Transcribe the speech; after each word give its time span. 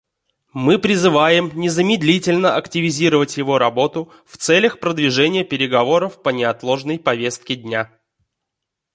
Мы 0.53 0.79
призываем 0.79 1.51
незамедлительно 1.53 2.55
активизировать 2.55 3.37
его 3.37 3.59
работу 3.59 4.11
в 4.25 4.35
целях 4.37 4.79
продвижения 4.79 5.43
переговоров 5.43 6.23
по 6.23 6.29
неотложной 6.29 6.97
повестке 6.97 7.55
дня. 7.55 7.91